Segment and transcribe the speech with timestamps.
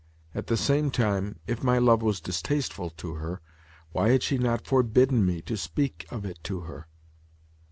[0.33, 3.39] At the same time, if my love was distasteful to her,
[3.91, 6.87] why had she not forbidden me to speak of it to her?